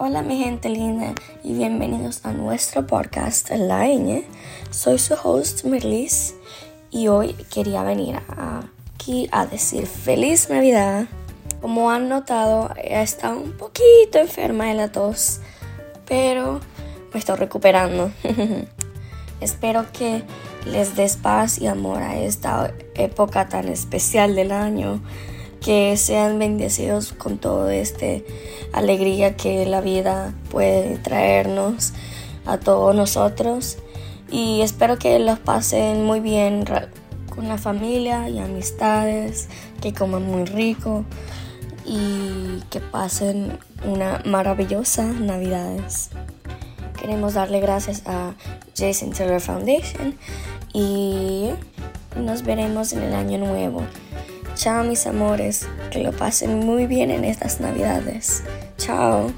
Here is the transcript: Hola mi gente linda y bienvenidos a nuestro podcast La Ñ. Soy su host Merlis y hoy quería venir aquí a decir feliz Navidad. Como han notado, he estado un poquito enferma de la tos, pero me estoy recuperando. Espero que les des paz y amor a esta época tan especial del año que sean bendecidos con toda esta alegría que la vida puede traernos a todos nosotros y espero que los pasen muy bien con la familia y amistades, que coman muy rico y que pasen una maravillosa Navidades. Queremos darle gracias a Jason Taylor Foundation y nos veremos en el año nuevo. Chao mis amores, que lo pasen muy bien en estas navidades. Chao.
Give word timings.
Hola 0.00 0.22
mi 0.22 0.38
gente 0.38 0.68
linda 0.68 1.12
y 1.42 1.54
bienvenidos 1.54 2.24
a 2.24 2.32
nuestro 2.32 2.86
podcast 2.86 3.50
La 3.50 3.88
Ñ. 3.88 4.22
Soy 4.70 4.96
su 4.96 5.14
host 5.20 5.64
Merlis 5.64 6.36
y 6.92 7.08
hoy 7.08 7.32
quería 7.52 7.82
venir 7.82 8.20
aquí 8.28 9.28
a 9.32 9.44
decir 9.44 9.88
feliz 9.88 10.50
Navidad. 10.50 11.06
Como 11.60 11.90
han 11.90 12.08
notado, 12.08 12.70
he 12.76 13.02
estado 13.02 13.40
un 13.40 13.56
poquito 13.56 14.18
enferma 14.18 14.66
de 14.66 14.74
la 14.74 14.92
tos, 14.92 15.40
pero 16.06 16.60
me 17.12 17.18
estoy 17.18 17.34
recuperando. 17.34 18.12
Espero 19.40 19.84
que 19.92 20.22
les 20.64 20.94
des 20.94 21.16
paz 21.16 21.58
y 21.58 21.66
amor 21.66 22.02
a 22.02 22.16
esta 22.20 22.72
época 22.94 23.48
tan 23.48 23.66
especial 23.66 24.36
del 24.36 24.52
año 24.52 25.02
que 25.68 25.98
sean 25.98 26.38
bendecidos 26.38 27.12
con 27.12 27.36
toda 27.36 27.74
esta 27.74 28.06
alegría 28.72 29.36
que 29.36 29.66
la 29.66 29.82
vida 29.82 30.32
puede 30.50 30.96
traernos 30.96 31.92
a 32.46 32.56
todos 32.56 32.96
nosotros 32.96 33.76
y 34.30 34.62
espero 34.62 34.98
que 34.98 35.18
los 35.18 35.38
pasen 35.38 36.06
muy 36.06 36.20
bien 36.20 36.64
con 37.28 37.48
la 37.48 37.58
familia 37.58 38.30
y 38.30 38.38
amistades, 38.38 39.50
que 39.82 39.92
coman 39.92 40.24
muy 40.24 40.46
rico 40.46 41.04
y 41.84 42.62
que 42.70 42.80
pasen 42.80 43.58
una 43.84 44.22
maravillosa 44.24 45.04
Navidades. 45.04 46.08
Queremos 46.98 47.34
darle 47.34 47.60
gracias 47.60 48.04
a 48.06 48.32
Jason 48.74 49.10
Taylor 49.10 49.42
Foundation 49.42 50.16
y 50.72 51.50
nos 52.16 52.42
veremos 52.42 52.94
en 52.94 53.02
el 53.02 53.12
año 53.12 53.36
nuevo. 53.36 53.82
Chao 54.58 54.82
mis 54.82 55.06
amores, 55.06 55.68
que 55.92 56.00
lo 56.00 56.10
pasen 56.10 56.58
muy 56.58 56.88
bien 56.88 57.12
en 57.12 57.24
estas 57.24 57.60
navidades. 57.60 58.42
Chao. 58.76 59.30